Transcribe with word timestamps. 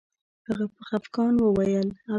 هغه 0.47 0.65
په 0.73 0.81
خفګان 0.89 1.33
وویل 1.39 1.87